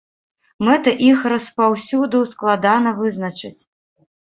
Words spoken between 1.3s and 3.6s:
распаўсюду складана вызначыць.